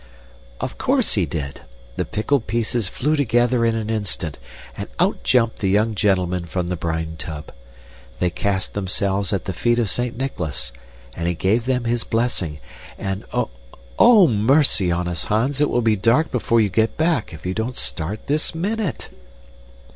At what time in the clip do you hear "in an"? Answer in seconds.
3.63-3.91